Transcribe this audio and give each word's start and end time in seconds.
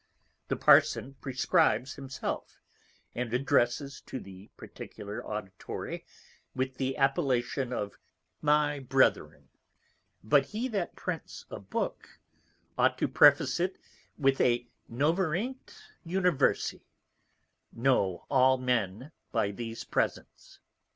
The 0.47 0.55
Parson 0.55 1.13
Prescribes 1.21 1.93
himself, 1.93 2.59
and 3.13 3.31
addresses 3.35 4.01
to 4.07 4.19
the 4.19 4.49
particular 4.57 5.23
Auditory 5.23 6.07
with 6.55 6.77
the 6.77 6.97
Appellation 6.97 7.69
of_ 7.69 7.91
My 8.41 8.79
Brethren; 8.79 9.49
but 10.23 10.45
he 10.47 10.67
that 10.69 10.95
Prints 10.95 11.45
a 11.51 11.59
Book, 11.59 12.17
ought 12.79 12.97
to 12.97 13.07
Preface 13.07 13.59
it 13.59 13.77
with 14.17 14.41
a 14.41 14.67
Noverint 14.89 15.83
Universi, 16.03 16.81
Know 17.71 18.25
all 18.27 18.57
Men 18.57 19.11
by 19.31 19.51
these 19.51 19.83
Presents. 19.83 20.61